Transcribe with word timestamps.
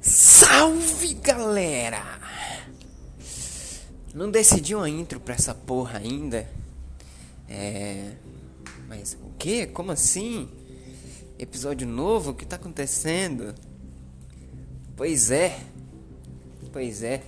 Salve 0.00 1.14
galera! 1.14 2.02
Não 4.14 4.30
decidi 4.30 4.74
uma 4.74 4.88
intro 4.88 5.20
pra 5.20 5.34
essa 5.34 5.54
porra 5.54 5.98
ainda. 5.98 6.48
É. 7.48 8.12
Mas 8.88 9.14
o 9.14 9.32
que? 9.38 9.66
Como 9.66 9.90
assim? 9.92 10.48
Episódio 11.38 11.86
novo? 11.86 12.30
O 12.30 12.34
que 12.34 12.46
tá 12.46 12.56
acontecendo? 12.56 13.54
Pois 14.96 15.30
é. 15.30 15.58
Pois 16.72 17.02
é. 17.02 17.22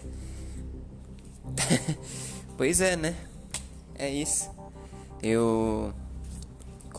pois 2.56 2.80
é, 2.80 2.96
né? 2.96 3.16
É 3.96 4.08
isso. 4.08 4.50
Eu 5.22 5.92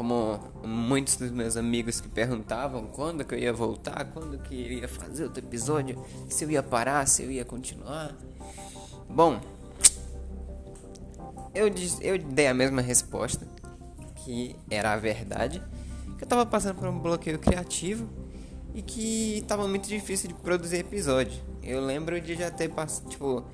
como 0.02 0.40
muitos 0.66 1.16
dos 1.16 1.30
meus 1.30 1.56
amigos 1.56 2.02
que 2.02 2.10
perguntavam 2.10 2.88
quando 2.88 3.24
que 3.24 3.36
eu 3.36 3.38
ia 3.38 3.54
voltar, 3.54 4.06
quando 4.06 4.40
que 4.40 4.56
eu 4.56 4.72
ia 4.80 4.88
fazer 4.88 5.26
outro 5.26 5.46
episódio, 5.46 6.04
se 6.28 6.44
eu 6.44 6.50
ia 6.50 6.64
parar, 6.64 7.08
se 7.08 7.22
eu 7.22 7.30
ia 7.30 7.46
continuar. 7.46 8.18
Bom, 9.08 9.40
eu, 11.54 11.68
eu 12.02 12.18
dei 12.18 12.48
a 12.48 12.54
mesma 12.54 12.82
resposta, 12.82 13.48
que 14.16 14.56
era 14.72 14.92
a 14.94 14.98
verdade, 14.98 15.62
que 16.18 16.24
eu 16.24 16.28
tava 16.28 16.48
passando 16.48 16.80
por 16.80 16.88
um 16.88 16.98
bloqueio 16.98 17.38
criativo 17.38 18.10
e 18.74 18.82
que 18.82 19.46
tava 19.48 19.68
muito 19.68 19.88
difícil 19.88 20.30
de 20.30 20.34
produzir 20.34 20.78
episódio. 20.78 21.40
Eu 21.62 21.80
lembro 21.80 22.20
de 22.20 22.34
já 22.34 22.50
ter 22.50 22.70
passado, 22.70 23.08
tipo, 23.08 23.46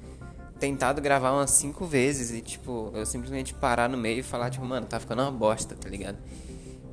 tentado 0.59 1.01
gravar 1.01 1.31
umas 1.31 1.51
cinco 1.51 1.85
vezes 1.85 2.31
e, 2.31 2.41
tipo, 2.41 2.91
eu 2.93 3.05
simplesmente 3.05 3.53
parar 3.53 3.87
no 3.87 3.97
meio 3.97 4.19
e 4.19 4.23
falar, 4.23 4.49
tipo, 4.49 4.65
mano, 4.65 4.85
tá 4.85 4.99
ficando 4.99 5.21
uma 5.21 5.31
bosta, 5.31 5.75
tá 5.75 5.87
ligado? 5.87 6.17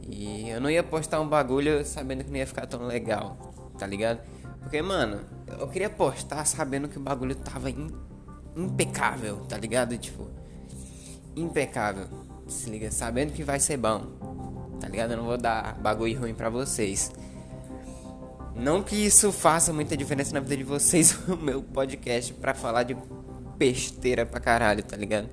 E 0.08 0.48
eu 0.48 0.60
não 0.60 0.70
ia 0.70 0.82
postar 0.82 1.20
um 1.20 1.28
bagulho 1.28 1.84
sabendo 1.84 2.24
que 2.24 2.30
não 2.30 2.36
ia 2.36 2.46
ficar 2.46 2.66
tão 2.66 2.86
legal, 2.86 3.36
tá 3.78 3.86
ligado? 3.86 4.20
Porque, 4.60 4.80
mano, 4.82 5.20
eu 5.58 5.68
queria 5.68 5.90
postar 5.90 6.44
sabendo 6.44 6.88
que 6.88 6.98
o 6.98 7.00
bagulho 7.00 7.34
tava 7.34 7.70
in, 7.70 7.90
impecável, 8.56 9.38
tá 9.48 9.56
ligado? 9.56 9.96
Tipo, 9.96 10.28
impecável. 11.34 12.06
Se 12.46 12.68
liga, 12.68 12.90
sabendo 12.90 13.32
que 13.32 13.42
vai 13.42 13.58
ser 13.58 13.78
bom, 13.78 14.02
tá 14.80 14.88
ligado? 14.88 15.12
Eu 15.12 15.16
não 15.16 15.24
vou 15.24 15.38
dar 15.38 15.74
bagulho 15.80 16.20
ruim 16.20 16.34
pra 16.34 16.50
vocês. 16.50 17.10
Não 18.54 18.82
que 18.82 18.94
isso 18.94 19.32
faça 19.32 19.72
muita 19.72 19.96
diferença 19.96 20.32
na 20.32 20.40
vida 20.40 20.56
de 20.56 20.64
vocês, 20.64 21.18
o 21.26 21.36
meu 21.36 21.62
podcast, 21.62 22.32
pra 22.34 22.54
falar 22.54 22.84
de 22.84 22.94
besteira 23.56 24.26
pra 24.26 24.40
caralho, 24.40 24.82
tá 24.82 24.96
ligado? 24.96 25.28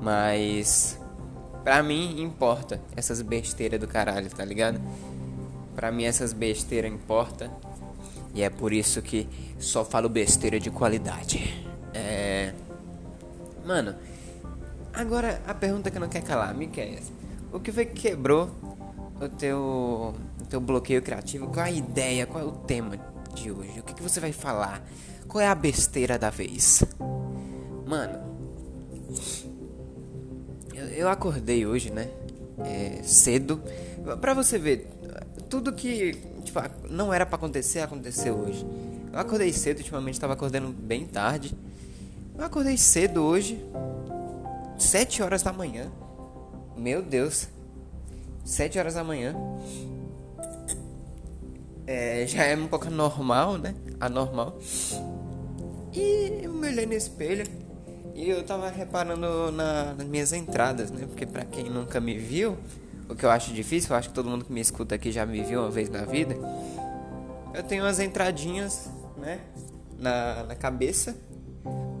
Mas 0.00 0.98
pra 1.64 1.82
mim 1.82 2.20
importa 2.20 2.80
essas 2.94 3.20
besteiras 3.22 3.80
do 3.80 3.88
caralho, 3.88 4.30
tá 4.30 4.44
ligado? 4.44 4.80
Pra 5.74 5.90
mim 5.90 6.04
essas 6.04 6.32
besteiras 6.32 6.92
importa. 6.92 7.50
E 8.34 8.42
é 8.42 8.50
por 8.50 8.72
isso 8.72 9.00
que 9.00 9.28
só 9.58 9.84
falo 9.84 10.08
besteira 10.08 10.60
de 10.60 10.70
qualidade. 10.70 11.64
É. 11.94 12.52
Mano, 13.64 13.94
agora 14.92 15.40
a 15.46 15.54
pergunta 15.54 15.90
que 15.90 15.98
não 15.98 16.08
quer 16.08 16.22
calar, 16.22 16.54
me 16.54 16.66
quer 16.66 17.00
O 17.52 17.58
que 17.58 17.72
foi 17.72 17.86
que 17.86 18.08
quebrou 18.08 18.50
o 19.20 19.28
teu, 19.28 20.14
o 20.40 20.44
teu 20.48 20.60
bloqueio 20.60 21.02
criativo? 21.02 21.48
Qual 21.48 21.64
é 21.64 21.70
a 21.70 21.72
ideia? 21.72 22.26
Qual 22.26 22.44
é 22.44 22.46
o 22.46 22.52
tema 22.52 23.15
de 23.36 23.50
hoje? 23.52 23.78
O 23.78 23.82
que, 23.82 23.94
que 23.94 24.02
você 24.02 24.18
vai 24.18 24.32
falar? 24.32 24.82
Qual 25.28 25.42
é 25.42 25.46
a 25.46 25.54
besteira 25.54 26.18
da 26.18 26.30
vez? 26.30 26.82
Mano, 27.86 28.18
eu, 30.74 30.86
eu 30.88 31.08
acordei 31.08 31.66
hoje, 31.66 31.90
né? 31.90 32.08
É, 32.58 33.02
cedo. 33.02 33.62
Pra 34.20 34.32
você 34.32 34.58
ver, 34.58 34.88
tudo 35.50 35.72
que 35.72 36.14
tipo, 36.42 36.58
não 36.88 37.12
era 37.12 37.26
para 37.26 37.36
acontecer, 37.36 37.80
aconteceu 37.80 38.34
hoje. 38.34 38.66
Eu 39.12 39.18
acordei 39.18 39.52
cedo, 39.52 39.78
ultimamente 39.78 40.18
tava 40.18 40.32
acordando 40.32 40.68
bem 40.68 41.06
tarde. 41.06 41.56
Eu 42.36 42.44
acordei 42.44 42.76
cedo 42.76 43.22
hoje, 43.22 43.62
7 44.78 45.22
horas 45.22 45.42
da 45.42 45.52
manhã. 45.52 45.90
Meu 46.76 47.02
Deus, 47.02 47.48
7 48.44 48.78
horas 48.78 48.94
da 48.94 49.04
manhã. 49.04 49.34
É, 51.86 52.26
já 52.26 52.44
é 52.44 52.56
um 52.56 52.66
pouco 52.66 52.90
normal, 52.90 53.58
né? 53.58 53.74
Anormal. 54.00 54.58
E 55.92 56.40
eu 56.42 56.52
me 56.52 56.68
olhei 56.68 56.86
no 56.86 56.94
espelho. 56.94 57.46
E 58.14 58.28
eu 58.28 58.42
tava 58.44 58.70
reparando 58.70 59.52
na, 59.52 59.94
nas 59.94 60.06
minhas 60.06 60.32
entradas, 60.32 60.90
né? 60.90 61.06
Porque 61.06 61.26
pra 61.26 61.44
quem 61.44 61.70
nunca 61.70 62.00
me 62.00 62.16
viu, 62.18 62.56
o 63.08 63.14
que 63.14 63.24
eu 63.24 63.30
acho 63.30 63.52
difícil, 63.52 63.90
eu 63.90 63.96
acho 63.96 64.08
que 64.08 64.14
todo 64.14 64.28
mundo 64.28 64.44
que 64.44 64.52
me 64.52 64.60
escuta 64.60 64.94
aqui 64.94 65.12
já 65.12 65.24
me 65.24 65.42
viu 65.42 65.60
uma 65.60 65.70
vez 65.70 65.88
na 65.88 66.04
vida. 66.04 66.34
Eu 67.54 67.62
tenho 67.62 67.84
umas 67.84 68.00
entradinhas, 68.00 68.90
né? 69.16 69.40
Na, 69.98 70.44
na 70.44 70.54
cabeça. 70.54 71.16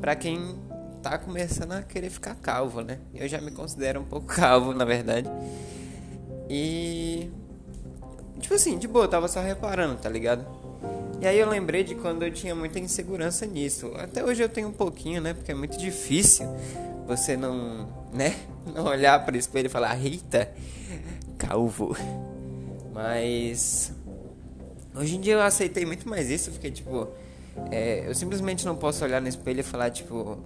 Pra 0.00 0.14
quem 0.16 0.56
tá 1.02 1.18
começando 1.18 1.72
a 1.72 1.82
querer 1.82 2.10
ficar 2.10 2.34
calvo, 2.34 2.80
né? 2.80 2.98
Eu 3.14 3.28
já 3.28 3.40
me 3.40 3.50
considero 3.50 4.00
um 4.00 4.04
pouco 4.04 4.26
calvo, 4.34 4.74
na 4.74 4.84
verdade. 4.84 5.28
E. 6.50 7.30
Tipo 8.40 8.54
assim, 8.54 8.78
de 8.78 8.86
boa, 8.86 9.04
eu 9.04 9.08
tava 9.08 9.28
só 9.28 9.40
reparando, 9.40 9.96
tá 9.96 10.08
ligado? 10.08 10.46
E 11.20 11.26
aí 11.26 11.38
eu 11.38 11.48
lembrei 11.48 11.82
de 11.82 11.94
quando 11.94 12.22
eu 12.22 12.30
tinha 12.30 12.54
muita 12.54 12.78
insegurança 12.78 13.46
nisso. 13.46 13.92
Até 13.96 14.22
hoje 14.22 14.42
eu 14.42 14.48
tenho 14.48 14.68
um 14.68 14.72
pouquinho, 14.72 15.20
né? 15.20 15.32
Porque 15.32 15.50
é 15.50 15.54
muito 15.54 15.78
difícil 15.78 16.46
você 17.06 17.36
não, 17.36 17.88
né? 18.12 18.36
Não 18.74 18.84
olhar 18.84 19.24
para 19.24 19.36
espelho 19.36 19.66
e 19.66 19.68
falar, 19.68 19.92
Rita, 19.94 20.52
calvo. 21.38 21.96
Mas 22.92 23.92
hoje 24.92 25.16
em 25.16 25.20
dia 25.20 25.34
eu 25.34 25.40
aceitei 25.40 25.86
muito 25.86 26.08
mais 26.08 26.28
isso, 26.28 26.50
porque 26.50 26.68
tipo, 26.68 27.08
é, 27.70 28.08
eu 28.08 28.14
simplesmente 28.14 28.66
não 28.66 28.74
posso 28.74 29.04
olhar 29.04 29.20
no 29.20 29.28
espelho 29.28 29.60
e 29.60 29.62
falar, 29.62 29.90
tipo, 29.90 30.38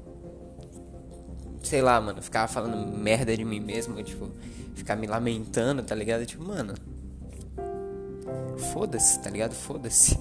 sei 1.63 1.81
lá, 1.81 1.99
mano, 2.01 2.21
ficar 2.21 2.47
falando 2.47 2.77
merda 2.97 3.37
de 3.37 3.45
mim 3.45 3.61
mesmo, 3.61 4.03
tipo, 4.03 4.31
ficar 4.75 4.97
me 4.97 5.07
lamentando, 5.07 5.83
tá 5.83 5.95
ligado? 5.95 6.27
Tipo, 6.27 6.45
mano, 6.45 6.75
foda-se, 8.73 9.19
tá 9.21 9.31
ligado? 9.31 9.55
Foda-se. 9.55 10.19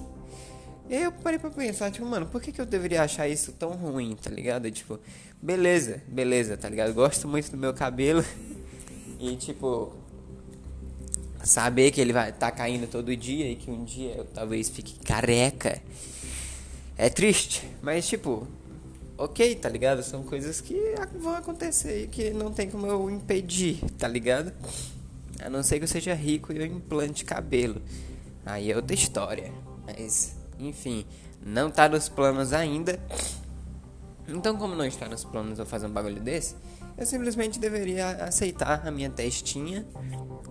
E 0.88 0.96
aí 0.96 1.02
eu 1.04 1.12
parei 1.12 1.38
pra 1.38 1.50
pensar, 1.50 1.90
tipo, 1.90 2.04
mano, 2.04 2.26
por 2.26 2.42
que, 2.42 2.50
que 2.50 2.60
eu 2.60 2.66
deveria 2.66 3.02
achar 3.02 3.28
isso 3.28 3.52
tão 3.52 3.70
ruim, 3.70 4.16
tá 4.20 4.28
ligado? 4.28 4.70
Tipo, 4.70 4.98
beleza, 5.40 6.02
beleza, 6.08 6.56
tá 6.56 6.68
ligado? 6.68 6.92
Gosto 6.92 7.28
muito 7.28 7.50
do 7.50 7.56
meu 7.56 7.72
cabelo. 7.72 8.24
E 9.22 9.36
tipo, 9.36 9.92
saber 11.44 11.90
que 11.90 12.00
ele 12.00 12.10
vai 12.10 12.32
tá 12.32 12.50
caindo 12.50 12.86
todo 12.86 13.14
dia 13.14 13.50
e 13.50 13.54
que 13.54 13.70
um 13.70 13.84
dia 13.84 14.14
eu 14.16 14.24
talvez 14.24 14.70
fique 14.70 14.98
careca. 14.98 15.78
É 16.96 17.10
triste, 17.10 17.68
mas 17.82 18.08
tipo, 18.08 18.48
ok, 19.18 19.54
tá 19.56 19.68
ligado? 19.68 20.02
São 20.02 20.22
coisas 20.22 20.62
que 20.62 20.94
vão 21.18 21.34
acontecer 21.34 22.04
e 22.04 22.06
que 22.08 22.30
não 22.30 22.50
tem 22.50 22.70
como 22.70 22.86
eu 22.86 23.10
impedir, 23.10 23.78
tá 23.98 24.08
ligado? 24.08 24.54
A 25.42 25.48
não 25.48 25.62
ser 25.62 25.78
que 25.78 25.84
eu 25.84 25.88
seja 25.88 26.14
rico 26.14 26.52
e 26.52 26.58
eu 26.58 26.66
implante 26.66 27.24
cabelo. 27.24 27.80
Aí 28.44 28.70
é 28.70 28.76
outra 28.76 28.94
história. 28.94 29.52
Mas 29.86 30.36
enfim, 30.58 31.06
não 31.44 31.70
tá 31.70 31.88
nos 31.88 32.08
planos 32.08 32.52
ainda. 32.52 33.00
Então, 34.28 34.56
como 34.56 34.74
não 34.74 34.84
está 34.84 35.08
nos 35.08 35.24
planos 35.24 35.58
eu 35.58 35.66
fazer 35.66 35.86
um 35.86 35.90
bagulho 35.90 36.20
desse, 36.20 36.54
eu 36.96 37.06
simplesmente 37.06 37.58
deveria 37.58 38.10
aceitar 38.24 38.86
a 38.86 38.90
minha 38.90 39.10
testinha 39.10 39.86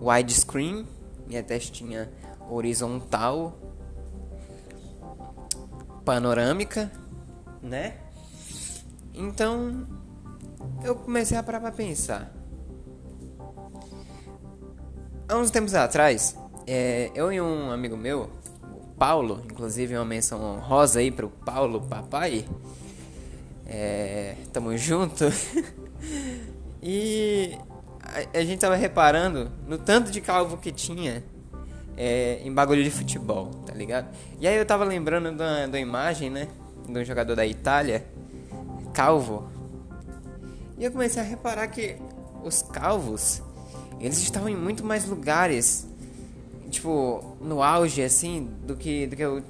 widescreen, 0.02 0.86
minha 1.28 1.44
testinha 1.44 2.12
horizontal, 2.50 3.58
panorâmica, 6.04 6.92
né? 7.62 7.98
Então, 9.14 9.88
eu 10.84 10.96
comecei 10.96 11.38
a 11.38 11.44
parar 11.44 11.60
pra 11.60 11.72
pensar. 11.72 12.34
Há 15.30 15.38
uns 15.38 15.52
tempos 15.52 15.76
atrás, 15.76 16.36
é, 16.66 17.12
eu 17.14 17.32
e 17.32 17.40
um 17.40 17.70
amigo 17.70 17.96
meu, 17.96 18.32
Paulo, 18.98 19.44
inclusive 19.46 19.96
uma 19.96 20.04
menção 20.04 20.60
rosa 20.60 21.02
aí 21.02 21.12
pro 21.12 21.30
Paulo 21.30 21.82
Papai. 21.82 22.48
É, 23.68 24.34
tamo 24.52 24.76
junto. 24.76 25.26
e 26.82 27.56
a, 28.02 28.40
a, 28.40 28.44
gente 28.44 28.58
tava 28.58 28.76
reparando 28.76 29.52
no 29.68 29.78
tanto 29.78 30.10
de 30.10 30.20
calvo 30.20 30.58
que 30.58 30.72
tinha 30.72 31.24
é, 31.96 32.42
em 32.44 32.52
bagulho 32.52 32.84
de 32.84 32.90
futebol, 32.90 33.52
tá 33.68 33.74
ligado? 33.76 34.08
E 34.40 34.48
aí 34.48 34.58
eu 34.58 34.66
tava 34.66 34.84
lembrando 34.84 35.32
da, 35.38 35.68
da 35.68 35.80
imagem, 35.80 36.32
né? 36.32 36.48
De 36.88 36.98
um 36.98 37.06
jogador 37.06 37.36
da 37.36 37.46
Itália, 37.46 38.04
calvo. 38.96 39.48
E 40.80 40.86
eu 40.86 40.92
comecei 40.92 41.22
a 41.22 41.26
reparar 41.26 41.68
que 41.68 41.98
os 42.44 42.64
calvos, 42.64 43.44
eles 44.00 44.18
estavam 44.20 44.50
em 44.50 44.56
muito 44.56 44.84
mais 44.84 45.06
lugares 45.06 45.88
tipo, 46.70 47.38
no 47.42 47.62
auge, 47.62 48.02
assim, 48.02 48.50
do 48.66 48.76
que, 48.76 49.08
do 49.08 49.16
que 49.16 49.22
eu, 49.22 49.44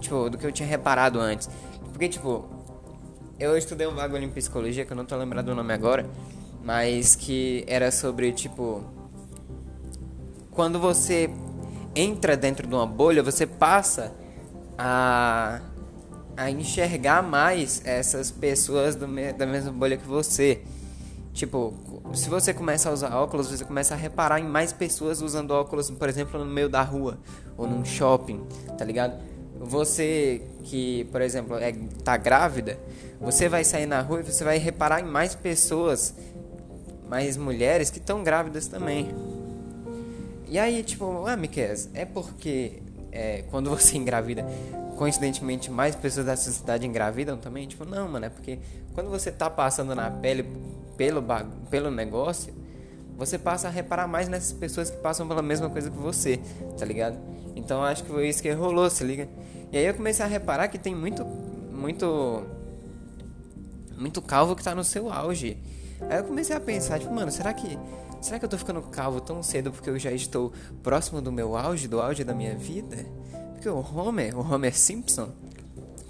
tipo, 0.00 0.28
do 0.28 0.36
que 0.36 0.46
eu 0.46 0.52
tinha 0.52 0.68
reparado 0.68 1.20
antes. 1.20 1.48
Porque, 1.92 2.08
tipo, 2.08 2.44
eu 3.38 3.56
estudei 3.56 3.86
um 3.86 3.94
bagulho 3.94 4.24
em 4.24 4.30
psicologia, 4.30 4.84
que 4.84 4.92
eu 4.92 4.96
não 4.96 5.04
tô 5.04 5.16
lembrado 5.16 5.46
do 5.46 5.54
nome 5.54 5.72
agora, 5.72 6.08
mas 6.62 7.14
que 7.14 7.64
era 7.66 7.90
sobre, 7.90 8.32
tipo, 8.32 8.82
quando 10.50 10.78
você 10.78 11.30
entra 11.94 12.36
dentro 12.36 12.66
de 12.66 12.74
uma 12.74 12.86
bolha, 12.86 13.22
você 13.22 13.46
passa 13.46 14.12
a 14.76 15.60
a 16.36 16.50
enxergar 16.50 17.22
mais 17.22 17.80
essas 17.84 18.28
pessoas 18.28 18.96
do 18.96 19.06
da 19.36 19.46
mesma 19.46 19.70
bolha 19.70 19.96
que 19.96 20.04
você. 20.04 20.62
Tipo, 21.34 21.74
se 22.12 22.30
você 22.30 22.54
começa 22.54 22.88
a 22.88 22.92
usar 22.92 23.16
óculos, 23.16 23.50
você 23.50 23.64
começa 23.64 23.92
a 23.92 23.96
reparar 23.96 24.38
em 24.38 24.44
mais 24.44 24.72
pessoas 24.72 25.20
usando 25.20 25.50
óculos, 25.50 25.90
por 25.90 26.08
exemplo, 26.08 26.38
no 26.38 26.46
meio 26.46 26.68
da 26.68 26.80
rua 26.80 27.18
ou 27.58 27.66
num 27.66 27.84
shopping, 27.84 28.40
tá 28.78 28.84
ligado? 28.84 29.20
Você 29.58 30.42
que, 30.62 31.04
por 31.10 31.20
exemplo, 31.20 31.56
é, 31.56 31.72
tá 32.04 32.16
grávida, 32.16 32.78
você 33.20 33.48
vai 33.48 33.64
sair 33.64 33.86
na 33.86 34.00
rua 34.00 34.20
e 34.20 34.22
você 34.22 34.44
vai 34.44 34.58
reparar 34.58 35.00
em 35.00 35.04
mais 35.04 35.34
pessoas, 35.34 36.14
mais 37.08 37.36
mulheres 37.36 37.90
que 37.90 37.98
estão 37.98 38.22
grávidas 38.22 38.68
também. 38.68 39.12
E 40.46 40.56
aí, 40.56 40.84
tipo, 40.84 41.26
ah, 41.26 41.36
Miquel, 41.36 41.74
é 41.94 42.04
porque 42.04 42.80
é, 43.10 43.42
quando 43.50 43.70
você 43.70 43.96
engravida, 43.98 44.46
coincidentemente 44.96 45.68
mais 45.68 45.96
pessoas 45.96 46.26
da 46.26 46.36
sociedade 46.36 46.86
engravidam 46.86 47.36
também? 47.36 47.66
Tipo, 47.66 47.84
não, 47.84 48.06
mano, 48.08 48.26
é 48.26 48.28
porque 48.28 48.60
quando 48.94 49.10
você 49.10 49.32
tá 49.32 49.50
passando 49.50 49.96
na 49.96 50.08
pele 50.12 50.46
pelo, 50.96 51.22
pelo 51.70 51.90
negócio, 51.90 52.54
você 53.16 53.38
passa 53.38 53.68
a 53.68 53.70
reparar 53.70 54.06
mais 54.06 54.28
nessas 54.28 54.52
pessoas 54.52 54.90
que 54.90 54.96
passam 54.96 55.26
pela 55.26 55.42
mesma 55.42 55.70
coisa 55.70 55.90
que 55.90 55.96
você, 55.96 56.40
tá 56.78 56.84
ligado? 56.84 57.18
Então 57.54 57.82
acho 57.82 58.02
que 58.02 58.10
foi 58.10 58.28
isso 58.28 58.42
que 58.42 58.50
rolou, 58.52 58.90
se 58.90 59.04
liga? 59.04 59.28
E 59.70 59.76
aí 59.76 59.84
eu 59.84 59.94
comecei 59.94 60.24
a 60.24 60.28
reparar 60.28 60.68
que 60.68 60.78
tem 60.78 60.94
muito, 60.94 61.24
muito, 61.24 62.42
muito 63.96 64.20
calvo 64.20 64.56
que 64.56 64.62
tá 64.62 64.74
no 64.74 64.82
seu 64.82 65.12
auge. 65.12 65.56
Aí 66.08 66.18
eu 66.18 66.24
comecei 66.24 66.54
a 66.54 66.60
pensar, 66.60 66.98
tipo, 66.98 67.14
mano, 67.14 67.30
será 67.30 67.54
que, 67.54 67.78
será 68.20 68.38
que 68.38 68.44
eu 68.44 68.48
tô 68.48 68.58
ficando 68.58 68.82
calvo 68.82 69.20
tão 69.20 69.42
cedo 69.42 69.70
porque 69.70 69.90
eu 69.90 69.98
já 69.98 70.10
estou 70.10 70.52
próximo 70.82 71.20
do 71.20 71.30
meu 71.30 71.56
auge, 71.56 71.86
do 71.86 72.00
auge 72.00 72.24
da 72.24 72.34
minha 72.34 72.56
vida? 72.56 73.06
Porque 73.52 73.68
o 73.68 73.78
Homer, 73.78 74.36
o 74.36 74.40
Homer 74.40 74.76
Simpson, 74.76 75.30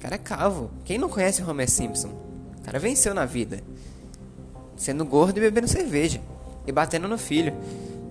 cara 0.04 0.16
é 0.16 0.18
calvo. 0.18 0.70
Quem 0.84 0.98
não 0.98 1.08
conhece 1.08 1.42
o 1.42 1.48
Homer 1.48 1.70
Simpson? 1.70 2.08
O 2.58 2.62
cara 2.62 2.78
venceu 2.78 3.14
na 3.14 3.24
vida. 3.24 3.62
Sendo 4.84 5.02
gordo 5.06 5.38
e 5.38 5.40
bebendo 5.40 5.66
cerveja. 5.66 6.20
E 6.66 6.70
batendo 6.70 7.08
no 7.08 7.16
filho. 7.16 7.54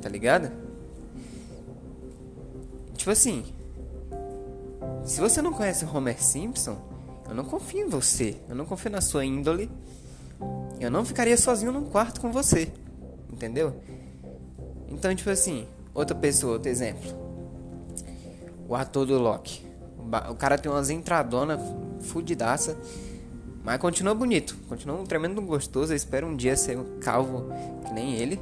Tá 0.01 0.09
ligado? 0.09 0.51
Tipo 2.95 3.11
assim. 3.11 3.45
Se 5.05 5.21
você 5.21 5.39
não 5.39 5.53
conhece 5.53 5.85
Homer 5.85 6.19
Simpson, 6.19 6.75
eu 7.29 7.35
não 7.35 7.43
confio 7.43 7.85
em 7.85 7.89
você. 7.89 8.37
Eu 8.49 8.55
não 8.55 8.65
confio 8.65 8.89
na 8.89 9.01
sua 9.01 9.23
índole. 9.23 9.69
Eu 10.79 10.89
não 10.89 11.05
ficaria 11.05 11.37
sozinho 11.37 11.71
num 11.71 11.85
quarto 11.85 12.19
com 12.19 12.31
você. 12.31 12.67
Entendeu? 13.31 13.75
Então, 14.89 15.13
tipo 15.13 15.29
assim, 15.29 15.67
outra 15.93 16.15
pessoa, 16.15 16.53
outro 16.53 16.71
exemplo. 16.71 17.07
O 18.67 18.73
ator 18.73 19.05
do 19.05 19.19
Loki. 19.19 19.63
O 20.27 20.33
cara 20.33 20.57
tem 20.57 20.71
umas 20.71 20.89
entradonas 20.89 21.59
fudidaça. 22.01 22.75
Mas 23.63 23.79
continua 23.79 24.13
bonito. 24.13 24.57
Continua 24.67 24.99
um 24.99 25.05
tremendo 25.05 25.41
gostoso. 25.41 25.93
Eu 25.93 25.97
espero 25.97 26.27
um 26.27 26.35
dia 26.35 26.55
ser 26.57 26.77
calvo 26.99 27.49
que 27.85 27.93
nem 27.93 28.15
ele. 28.15 28.39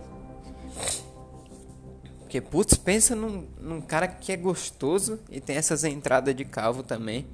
Porque, 2.20 2.42
putz, 2.42 2.76
pensa 2.76 3.16
num, 3.16 3.46
num 3.60 3.82
cara 3.82 4.08
que 4.08 4.32
é 4.32 4.38
gostoso 4.38 5.20
e 5.30 5.40
tem 5.40 5.58
essas 5.58 5.84
entradas 5.84 6.34
de 6.36 6.46
calvo 6.46 6.82
também. 6.82 7.28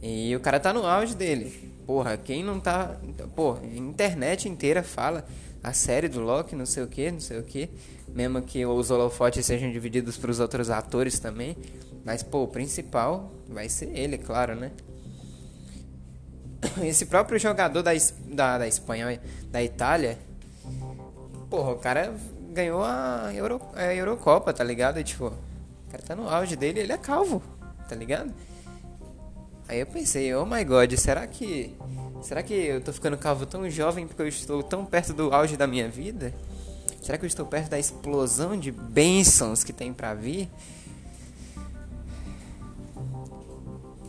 E 0.00 0.34
o 0.34 0.40
cara 0.40 0.58
tá 0.58 0.72
no 0.72 0.86
auge 0.86 1.14
dele. 1.14 1.74
Porra, 1.84 2.16
quem 2.16 2.42
não 2.42 2.58
tá. 2.58 2.96
Porra, 3.34 3.60
a 3.62 3.76
internet 3.76 4.48
inteira 4.48 4.82
fala 4.82 5.26
a 5.62 5.72
série 5.72 6.08
do 6.08 6.20
Loki, 6.20 6.56
não 6.56 6.64
sei 6.64 6.84
o 6.84 6.86
que, 6.86 7.10
não 7.10 7.20
sei 7.20 7.38
o 7.38 7.42
que. 7.42 7.68
Mesmo 8.08 8.40
que 8.40 8.64
os 8.64 8.90
holofotes 8.90 9.44
sejam 9.44 9.70
divididos 9.70 10.16
para 10.16 10.30
os 10.30 10.40
outros 10.40 10.70
atores 10.70 11.18
também. 11.18 11.56
Mas, 12.04 12.22
pô, 12.22 12.44
o 12.44 12.48
principal 12.48 13.30
vai 13.48 13.68
ser 13.68 13.90
ele, 13.94 14.16
claro, 14.16 14.54
né? 14.54 14.70
Esse 16.82 17.06
próprio 17.06 17.38
jogador 17.38 17.82
da, 17.82 17.92
da, 18.26 18.58
da 18.58 18.68
Espanha, 18.68 19.20
da 19.50 19.62
Itália. 19.62 20.18
Porra, 21.48 21.72
o 21.72 21.78
cara 21.78 22.14
ganhou 22.52 22.82
a, 22.82 23.30
Euro, 23.34 23.60
a 23.74 23.94
Eurocopa, 23.94 24.52
tá 24.52 24.62
ligado? 24.62 24.98
E, 24.98 25.04
tipo, 25.04 25.26
o 25.26 25.90
cara 25.90 26.02
tá 26.02 26.14
no 26.14 26.28
auge 26.28 26.56
dele 26.56 26.80
ele 26.80 26.92
é 26.92 26.98
calvo, 26.98 27.42
tá 27.88 27.94
ligado? 27.94 28.32
Aí 29.68 29.78
eu 29.78 29.86
pensei, 29.86 30.34
oh 30.34 30.44
my 30.44 30.64
god, 30.64 30.92
será 30.96 31.26
que. 31.26 31.76
Será 32.22 32.42
que 32.42 32.52
eu 32.52 32.80
tô 32.80 32.92
ficando 32.92 33.16
calvo 33.16 33.46
tão 33.46 33.70
jovem 33.70 34.06
porque 34.06 34.20
eu 34.20 34.28
estou 34.28 34.62
tão 34.62 34.84
perto 34.84 35.12
do 35.12 35.32
auge 35.32 35.56
da 35.56 35.66
minha 35.66 35.88
vida? 35.88 36.34
Será 37.00 37.16
que 37.16 37.24
eu 37.24 37.28
estou 37.28 37.46
perto 37.46 37.70
da 37.70 37.78
explosão 37.78 38.58
de 38.58 38.70
bênçãos 38.70 39.64
que 39.64 39.72
tem 39.72 39.92
para 39.92 40.12
vir? 40.12 40.50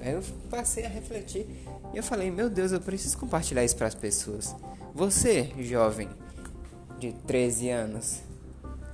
Eu 0.03 0.21
passei 0.49 0.85
a 0.85 0.89
refletir 0.89 1.45
e 1.93 1.97
eu 1.97 2.03
falei, 2.03 2.31
meu 2.31 2.49
Deus, 2.49 2.71
eu 2.71 2.81
preciso 2.81 3.17
compartilhar 3.17 3.63
isso 3.63 3.75
para 3.75 3.87
as 3.87 3.95
pessoas. 3.95 4.55
Você, 4.93 5.51
jovem 5.59 6.09
de 6.99 7.13
13 7.13 7.69
anos, 7.69 8.21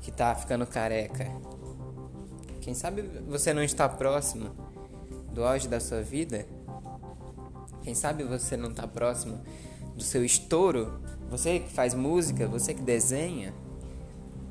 que 0.01 0.12
tá 0.12 0.33
ficando 0.36 0.65
careca. 0.65 1.25
Quem 2.62 2.74
sabe 2.74 3.01
você 3.27 3.54
não 3.54 3.63
está 3.63 3.88
próximo 3.89 4.51
do 5.33 5.44
auge 5.44 5.68
da 5.68 5.80
sua 5.80 6.01
vida? 6.01 6.45
Quem 7.83 7.94
sabe 7.95 8.24
você 8.24 8.57
não 8.57 8.69
está 8.69 8.88
próximo 8.88 9.42
do 9.95 10.04
seu 10.04 10.24
estouro? 10.24 11.01
Você 11.30 11.59
que 11.59 11.71
faz 11.71 11.94
música, 11.94 12.48
você 12.48 12.74
que 12.74 12.81
desenha, 12.81 13.54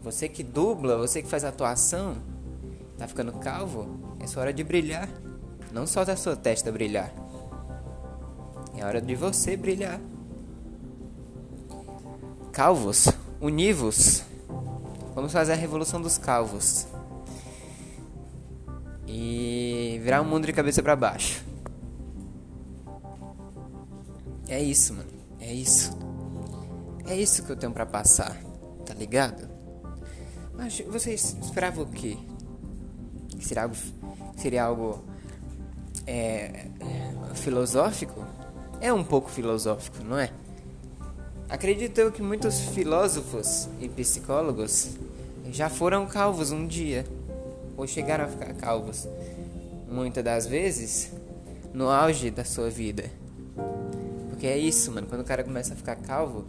você 0.02 0.28
que 0.28 0.42
dubla, 0.42 0.96
você 0.96 1.22
que 1.22 1.28
faz 1.28 1.44
atuação, 1.44 2.16
tá 2.98 3.08
ficando 3.08 3.32
calvo? 3.32 4.16
É 4.20 4.26
sua 4.26 4.42
hora 4.42 4.52
de 4.52 4.62
brilhar. 4.62 5.08
Não 5.72 5.86
só 5.86 6.04
da 6.04 6.16
sua 6.16 6.36
testa 6.36 6.72
brilhar. 6.72 7.12
É 8.76 8.84
hora 8.84 9.00
de 9.00 9.14
você 9.14 9.56
brilhar. 9.56 10.00
Calvos, 12.52 13.08
univos. 13.40 14.22
Vamos 15.14 15.32
fazer 15.32 15.52
a 15.52 15.56
revolução 15.56 16.00
dos 16.00 16.18
calvos. 16.18 16.86
E 19.06 19.98
virar 20.02 20.20
o 20.20 20.24
mundo 20.24 20.46
de 20.46 20.52
cabeça 20.52 20.82
para 20.82 20.94
baixo. 20.94 21.44
É 24.48 24.62
isso, 24.62 24.94
mano. 24.94 25.10
É 25.40 25.52
isso. 25.52 25.96
É 27.06 27.16
isso 27.16 27.44
que 27.44 27.50
eu 27.50 27.56
tenho 27.56 27.72
para 27.72 27.86
passar. 27.86 28.36
Tá 28.84 28.94
ligado? 28.94 29.48
Mas 30.54 30.80
você 30.80 31.12
esperava 31.14 31.82
o 31.82 31.86
quê? 31.86 32.16
Seria 33.40 33.64
algo, 33.64 33.76
seria 34.36 34.64
algo 34.64 35.04
é, 36.06 36.66
filosófico? 37.34 38.24
É 38.80 38.92
um 38.92 39.02
pouco 39.02 39.30
filosófico, 39.30 40.04
não 40.04 40.18
é? 40.18 40.30
Acredito 41.48 41.98
eu 41.98 42.10
que 42.10 42.22
muitos 42.22 42.60
filósofos 42.60 43.68
e 43.80 43.88
psicólogos 43.88 44.90
já 45.50 45.68
foram 45.68 46.06
calvos 46.06 46.50
um 46.50 46.66
dia, 46.66 47.06
ou 47.76 47.86
chegaram 47.86 48.24
a 48.24 48.28
ficar 48.28 48.52
calvos, 48.54 49.06
muitas 49.88 50.24
das 50.24 50.46
vezes 50.46 51.12
no 51.72 51.88
auge 51.88 52.30
da 52.30 52.44
sua 52.44 52.68
vida. 52.68 53.04
Porque 54.28 54.46
é 54.46 54.58
isso, 54.58 54.90
mano, 54.92 55.06
quando 55.06 55.20
o 55.20 55.24
cara 55.24 55.44
começa 55.44 55.74
a 55.74 55.76
ficar 55.76 55.96
calvo, 55.96 56.44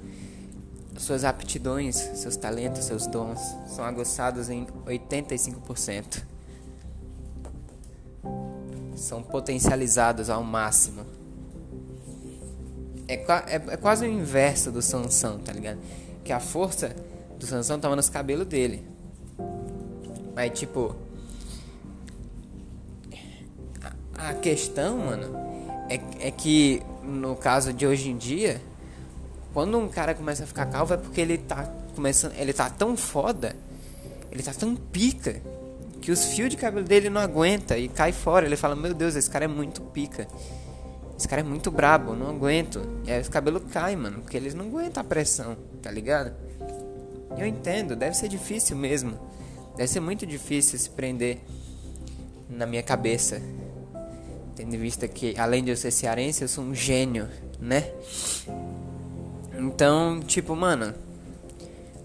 suas 0.97 1.23
aptidões, 1.23 1.95
seus 1.95 2.35
talentos, 2.35 2.83
seus 2.83 3.05
dons 3.05 3.39
são 3.67 3.85
aguçados 3.85 4.49
em 4.49 4.65
85%. 4.85 6.23
São 8.97 9.23
potencializados 9.23 10.29
ao 10.29 10.43
máximo 10.43 11.05
é, 13.07 13.15
é, 13.15 13.55
é 13.55 13.77
quase 13.77 14.05
o 14.05 14.09
inverso 14.09 14.71
do 14.71 14.81
Sansão, 14.81 15.39
tá 15.39 15.53
ligado? 15.53 15.79
Que 16.23 16.33
a 16.33 16.39
força 16.39 16.93
do 17.39 17.45
Sansão 17.45 17.79
tava 17.79 17.95
nos 17.95 18.09
cabelos 18.09 18.45
dele. 18.45 18.85
Mas, 20.35 20.51
tipo. 20.59 20.95
A, 24.17 24.29
a 24.29 24.33
questão, 24.33 24.97
mano, 24.97 25.37
é, 25.89 26.27
é 26.27 26.31
que 26.31 26.81
no 27.03 27.35
caso 27.35 27.71
de 27.71 27.87
hoje 27.87 28.09
em 28.09 28.17
dia, 28.17 28.61
quando 29.53 29.77
um 29.77 29.87
cara 29.87 30.13
começa 30.13 30.43
a 30.43 30.47
ficar 30.47 30.65
calvo 30.65 30.93
é 30.93 30.97
porque 30.97 31.21
ele 31.21 31.37
tá 31.37 31.71
começando. 31.95 32.33
Ele 32.33 32.51
tá 32.51 32.69
tão 32.69 32.97
foda, 32.97 33.55
ele 34.29 34.43
tá 34.43 34.53
tão 34.53 34.75
pica, 34.75 35.41
que 36.01 36.11
os 36.11 36.25
fios 36.25 36.49
de 36.49 36.57
cabelo 36.57 36.85
dele 36.85 37.09
não 37.09 37.21
aguenta 37.21 37.77
e 37.77 37.87
cai 37.87 38.11
fora. 38.11 38.45
Ele 38.45 38.55
fala: 38.55 38.75
Meu 38.75 38.93
Deus, 38.93 39.15
esse 39.15 39.29
cara 39.29 39.45
é 39.45 39.47
muito 39.47 39.81
pica. 39.81 40.27
Esse 41.17 41.27
cara 41.27 41.41
é 41.41 41.43
muito 41.43 41.71
brabo, 41.71 42.13
não 42.13 42.29
aguento. 42.29 42.81
E 43.05 43.11
aí 43.11 43.19
os 43.19 43.29
cabelos 43.29 43.63
caem, 43.71 43.97
mano, 43.97 44.21
porque 44.21 44.37
eles 44.37 44.53
não 44.53 44.65
aguentam 44.65 45.01
a 45.01 45.03
pressão, 45.03 45.57
tá 45.81 45.89
ligado? 45.89 46.31
Eu 47.35 47.45
entendo, 47.45 47.95
deve 47.95 48.15
ser 48.15 48.27
difícil 48.27 48.77
mesmo. 48.77 49.17
Deve 49.75 49.87
ser 49.87 49.99
muito 49.99 50.25
difícil 50.25 50.77
se 50.77 50.89
prender 50.89 51.39
na 52.49 52.65
minha 52.65 52.83
cabeça. 52.83 53.41
Tendo 54.55 54.75
em 54.75 54.77
vista 54.79 55.07
que, 55.07 55.35
além 55.37 55.63
de 55.63 55.71
eu 55.71 55.77
ser 55.77 55.91
cearense, 55.91 56.43
eu 56.43 56.47
sou 56.47 56.63
um 56.63 56.73
gênio, 56.73 57.27
né? 57.59 57.91
Então, 59.57 60.19
tipo, 60.21 60.55
mano, 60.55 60.93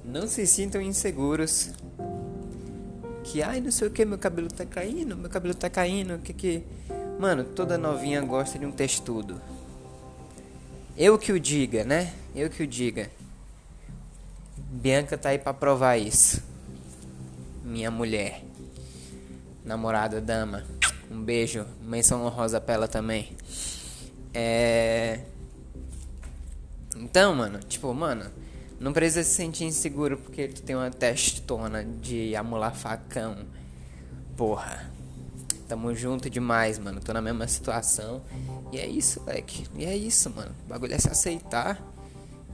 não 0.04 0.26
se 0.26 0.46
sintam 0.46 0.80
inseguros. 0.80 1.70
Que, 3.24 3.42
ai, 3.42 3.60
não 3.60 3.70
sei 3.70 3.88
o 3.88 3.90
que, 3.90 4.04
meu 4.04 4.18
cabelo 4.18 4.48
tá 4.48 4.66
caindo, 4.66 5.16
meu 5.16 5.30
cabelo 5.30 5.54
tá 5.54 5.70
caindo, 5.70 6.18
que 6.18 6.32
que 6.32 6.64
Mano, 7.22 7.44
toda 7.44 7.78
novinha 7.78 8.20
gosta 8.20 8.58
de 8.58 8.66
um 8.66 8.72
textudo. 8.72 9.40
Eu 10.96 11.16
que 11.16 11.30
o 11.30 11.38
diga, 11.38 11.84
né? 11.84 12.12
Eu 12.34 12.50
que 12.50 12.64
o 12.64 12.66
diga. 12.66 13.10
Bianca 14.56 15.16
tá 15.16 15.28
aí 15.28 15.38
pra 15.38 15.54
provar 15.54 15.96
isso. 15.96 16.42
Minha 17.64 17.92
mulher. 17.92 18.42
Namorada, 19.64 20.20
dama. 20.20 20.64
Um 21.08 21.22
beijo. 21.22 21.64
Menção 21.80 22.24
honrosa 22.26 22.60
pra 22.60 22.74
ela 22.74 22.88
também. 22.88 23.36
É. 24.34 25.20
Então, 26.96 27.36
mano, 27.36 27.60
tipo, 27.60 27.94
mano, 27.94 28.28
não 28.82 28.92
precisa 28.92 29.22
se 29.22 29.30
sentir 29.30 29.64
inseguro 29.64 30.18
porque 30.18 30.48
tu 30.48 30.60
tem 30.62 30.74
uma 30.74 30.90
testona 30.90 31.84
de 31.84 32.34
amular 32.34 32.74
facão. 32.74 33.36
Porra. 34.36 34.90
Tamo 35.68 35.94
junto 35.94 36.28
demais, 36.28 36.80
mano. 36.80 37.00
Tô 37.00 37.12
na 37.12 37.22
mesma 37.22 37.46
situação. 37.46 38.22
E 38.72 38.78
é 38.78 38.86
isso, 38.86 39.22
leque. 39.24 39.66
E 39.76 39.84
é 39.84 39.96
isso, 39.96 40.28
mano. 40.30 40.50
O 40.66 40.68
bagulho 40.68 40.94
é 40.94 40.98
se 40.98 41.08
aceitar. 41.08 41.80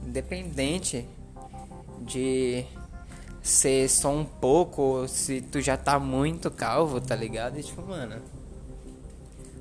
Independente 0.05 1.07
de 2.01 2.63
ser 3.41 3.89
só 3.89 4.11
um 4.11 4.23
pouco 4.23 4.81
ou 4.83 5.07
se 5.07 5.41
tu 5.41 5.59
já 5.59 5.75
tá 5.75 5.99
muito 5.99 6.51
calvo, 6.51 7.01
tá 7.01 7.15
ligado? 7.15 7.57
E 7.57 7.63
tipo, 7.63 7.81
mano. 7.81 8.21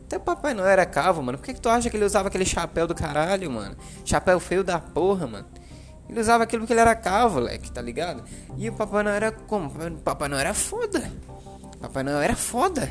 Até 0.05 0.19
Papai 0.19 0.53
Noel 0.53 0.69
era 0.69 0.85
calvo, 0.85 1.23
mano. 1.23 1.39
Por 1.39 1.47
que, 1.47 1.55
que 1.55 1.61
tu 1.61 1.69
acha 1.71 1.89
que 1.89 1.97
ele 1.97 2.05
usava 2.05 2.29
aquele 2.29 2.45
chapéu 2.45 2.87
do 2.87 2.95
caralho, 2.95 3.51
mano? 3.51 3.75
Chapéu 4.05 4.39
feio 4.39 4.63
da 4.63 4.79
porra, 4.79 5.27
mano. 5.27 5.47
Ele 6.09 6.21
usava 6.21 6.45
aquilo 6.45 6.63
porque 6.63 6.73
ele 6.73 6.81
era 6.81 6.95
calvo, 6.95 7.39
leque, 7.39 7.71
tá 7.71 7.83
ligado? 7.83 8.25
E 8.57 8.69
o 8.69 8.73
Papai 8.73 9.03
Noel 9.03 9.17
era 9.17 9.33
como? 9.33 9.69
O 9.69 9.99
Papai 9.99 10.29
Noel 10.29 10.41
era 10.41 10.55
foda. 10.55 11.11
Papai 11.81 12.03
Noel 12.03 12.21
era 12.21 12.37
foda. 12.37 12.91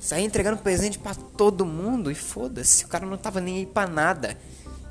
Saía 0.00 0.24
entregando 0.24 0.58
presente 0.58 0.98
para 0.98 1.14
todo 1.14 1.66
mundo 1.66 2.10
e 2.10 2.14
foda-se, 2.14 2.84
o 2.84 2.88
cara 2.88 3.04
não 3.04 3.16
tava 3.16 3.40
nem 3.40 3.58
aí 3.58 3.66
pra 3.66 3.86
nada. 3.86 4.36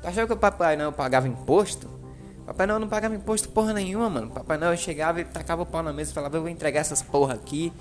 Tu 0.00 0.06
achava 0.06 0.26
que 0.26 0.32
o 0.32 0.36
Papai 0.36 0.76
Noel 0.76 0.92
pagava 0.92 1.26
imposto? 1.26 1.88
Papai 2.46 2.66
Noel 2.66 2.80
não 2.80 2.88
pagava 2.88 3.14
imposto 3.14 3.48
porra 3.48 3.72
nenhuma, 3.72 4.08
mano. 4.08 4.30
Papai 4.30 4.56
Noel 4.56 4.76
chegava 4.76 5.20
e 5.20 5.24
tacava 5.24 5.62
o 5.62 5.66
pau 5.66 5.82
na 5.82 5.92
mesa 5.92 6.12
e 6.12 6.14
falava: 6.14 6.36
Eu 6.36 6.40
vou 6.40 6.50
entregar 6.50 6.80
essas 6.80 7.02
porra 7.02 7.34
aqui. 7.34 7.72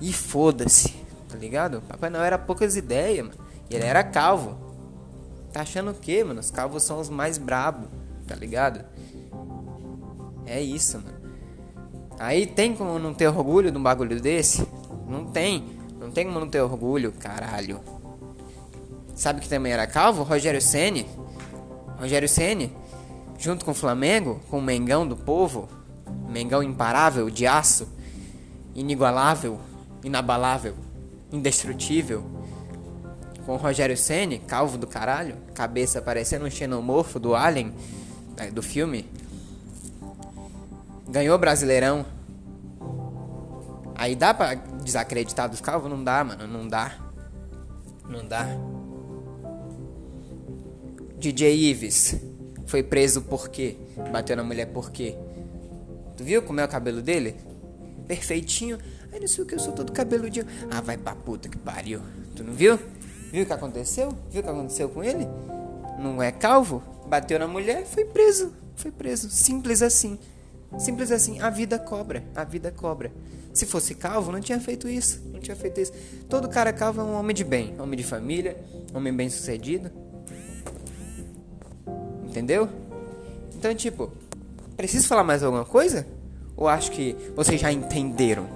E 0.00 0.12
foda-se, 0.12 0.94
tá 1.28 1.36
ligado? 1.36 1.82
Papai 1.82 2.08
Noel 2.08 2.24
era 2.24 2.38
poucas 2.38 2.76
ideias, 2.76 3.26
mano. 3.26 3.38
E 3.68 3.74
ele 3.74 3.84
era 3.84 4.04
calvo. 4.04 4.56
Tá 5.52 5.62
achando 5.62 5.90
o 5.90 5.94
que, 5.94 6.22
mano? 6.22 6.38
Os 6.38 6.50
calvos 6.50 6.84
são 6.84 7.00
os 7.00 7.08
mais 7.08 7.36
brabos, 7.36 7.88
tá 8.30 8.36
ligado? 8.36 8.84
É 10.46 10.62
isso, 10.62 10.98
mano. 10.98 11.18
Aí 12.16 12.46
tem 12.46 12.76
como 12.76 12.96
não 12.96 13.12
ter 13.12 13.26
orgulho 13.26 13.72
de 13.72 13.76
um 13.76 13.82
bagulho 13.82 14.20
desse? 14.20 14.64
Não 15.08 15.24
tem. 15.24 15.76
Não 15.98 16.12
tem 16.12 16.26
como 16.26 16.38
não 16.38 16.48
ter 16.48 16.60
orgulho, 16.60 17.12
caralho. 17.12 17.80
Sabe 19.16 19.40
que 19.40 19.48
também 19.48 19.72
era 19.72 19.86
calvo? 19.86 20.22
Rogério 20.22 20.62
Ceni. 20.62 21.06
Rogério 21.98 22.28
Ceni, 22.28 22.72
junto 23.36 23.64
com 23.64 23.72
o 23.72 23.74
Flamengo, 23.74 24.40
com 24.48 24.58
o 24.58 24.62
Mengão 24.62 25.06
do 25.06 25.16
povo, 25.16 25.68
Mengão 26.28 26.62
imparável, 26.62 27.28
de 27.28 27.46
aço, 27.46 27.88
inigualável, 28.74 29.58
inabalável, 30.04 30.76
indestrutível. 31.32 32.24
Com 33.44 33.54
o 33.54 33.56
Rogério 33.56 33.96
Ceni, 33.96 34.38
calvo 34.38 34.78
do 34.78 34.86
caralho, 34.86 35.36
cabeça 35.52 36.00
parecendo 36.00 36.46
um 36.46 36.50
xenomorfo 36.50 37.18
do 37.18 37.34
Alien, 37.34 37.74
do 38.52 38.62
filme. 38.62 39.08
Ganhou 41.08 41.36
Brasileirão. 41.38 42.06
Aí 43.94 44.16
dá 44.16 44.32
pra 44.32 44.54
desacreditar 44.54 45.48
dos 45.48 45.60
calvos? 45.60 45.90
Não 45.90 46.02
dá, 46.02 46.24
mano. 46.24 46.46
Não 46.46 46.68
dá. 46.68 46.96
Não 48.08 48.26
dá. 48.26 48.46
DJ 51.18 51.70
Ives 51.70 52.16
foi 52.70 52.82
preso 52.82 53.22
por 53.22 53.48
quê? 53.48 53.76
Bateu 54.12 54.36
na 54.36 54.44
mulher 54.44 54.66
por 54.66 54.90
quê? 54.90 55.16
Tu 56.16 56.22
viu 56.22 56.40
como 56.42 56.60
é 56.60 56.64
o 56.64 56.68
cabelo 56.68 57.02
dele? 57.02 57.36
Perfeitinho. 58.06 58.78
Ai, 59.12 59.18
não 59.18 59.26
sei 59.26 59.42
o 59.42 59.46
que, 59.46 59.56
eu 59.56 59.58
sou 59.58 59.72
todo 59.72 59.92
cabeludinho. 59.92 60.46
Ah, 60.70 60.80
vai 60.80 60.96
pra 60.96 61.14
puta 61.14 61.48
que 61.48 61.58
pariu. 61.58 62.00
Tu 62.36 62.44
não 62.44 62.54
viu? 62.54 62.78
Viu 63.32 63.42
o 63.42 63.46
que 63.46 63.52
aconteceu? 63.52 64.16
Viu 64.30 64.40
o 64.40 64.44
que 64.44 64.50
aconteceu 64.50 64.88
com 64.88 65.02
ele? 65.02 65.26
Não 66.00 66.22
é 66.22 66.32
calvo? 66.32 66.82
Bateu 67.06 67.38
na 67.38 67.46
mulher, 67.46 67.84
foi 67.84 68.04
preso. 68.04 68.54
Foi 68.74 68.90
preso. 68.90 69.28
Simples 69.28 69.82
assim. 69.82 70.18
Simples 70.78 71.10
assim. 71.10 71.40
A 71.40 71.50
vida 71.50 71.78
cobra. 71.78 72.24
A 72.34 72.42
vida 72.42 72.70
cobra. 72.70 73.12
Se 73.52 73.66
fosse 73.66 73.94
calvo, 73.94 74.32
não 74.32 74.40
tinha 74.40 74.58
feito 74.58 74.88
isso. 74.88 75.20
Não 75.32 75.40
tinha 75.40 75.56
feito 75.56 75.80
isso. 75.80 75.92
Todo 76.28 76.48
cara 76.48 76.72
calvo 76.72 77.00
é 77.00 77.04
um 77.04 77.14
homem 77.14 77.34
de 77.34 77.44
bem, 77.44 77.78
homem 77.78 77.98
de 77.98 78.04
família, 78.04 78.56
homem 78.94 79.12
bem 79.12 79.28
sucedido. 79.28 79.90
Entendeu? 82.24 82.68
Então, 83.54 83.74
tipo, 83.74 84.10
preciso 84.76 85.06
falar 85.06 85.24
mais 85.24 85.42
alguma 85.42 85.64
coisa? 85.64 86.06
Ou 86.56 86.68
acho 86.68 86.92
que 86.92 87.14
vocês 87.34 87.60
já 87.60 87.70
entenderam? 87.72 88.48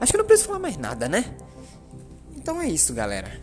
Acho 0.00 0.12
que 0.12 0.18
não 0.18 0.24
preciso 0.24 0.48
falar 0.48 0.60
mais 0.60 0.76
nada, 0.76 1.08
né? 1.08 1.36
Então 2.36 2.60
é 2.60 2.68
isso, 2.68 2.94
galera. 2.94 3.40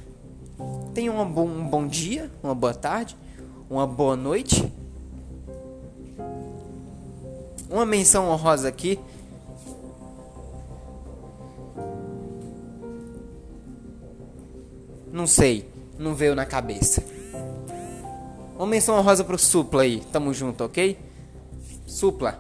Tenham 0.93 1.21
um 1.21 1.31
bom, 1.31 1.47
um 1.47 1.67
bom 1.67 1.85
dia, 1.85 2.31
uma 2.41 2.55
boa 2.55 2.73
tarde, 2.73 3.15
uma 3.69 3.87
boa 3.87 4.15
noite. 4.15 4.71
Uma 7.69 7.85
menção 7.85 8.29
honrosa 8.29 8.67
aqui 8.67 8.99
Não 15.15 15.25
sei, 15.25 15.65
não 15.97 16.13
veio 16.13 16.35
na 16.35 16.45
cabeça. 16.45 17.01
Uma 18.57 18.67
menção 18.67 18.99
honrosa 18.99 19.23
pro 19.23 19.37
Supla 19.37 19.83
aí, 19.83 20.03
tamo 20.11 20.33
junto, 20.33 20.61
ok? 20.65 20.99
Supla, 21.87 22.37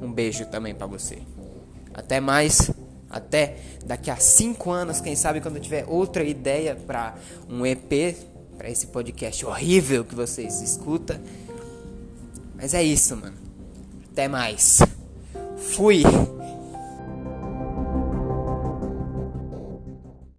um 0.00 0.10
beijo 0.10 0.46
também 0.46 0.74
para 0.74 0.86
você. 0.86 1.18
Até 1.92 2.20
mais, 2.20 2.70
até 3.10 3.58
daqui 3.84 4.10
a 4.10 4.16
cinco 4.16 4.70
anos, 4.70 5.02
quem 5.02 5.14
sabe 5.14 5.42
quando 5.42 5.56
eu 5.56 5.62
tiver 5.62 5.84
outra 5.86 6.24
ideia 6.24 6.74
para 6.74 7.16
um 7.46 7.66
EP, 7.66 8.16
para 8.62 8.70
esse 8.70 8.86
podcast 8.86 9.44
horrível 9.44 10.04
que 10.04 10.14
vocês 10.14 10.60
escutam. 10.60 11.18
Mas 12.54 12.74
é 12.74 12.80
isso, 12.80 13.16
mano. 13.16 13.36
Até 14.12 14.28
mais. 14.28 14.78
Fui. 15.74 16.04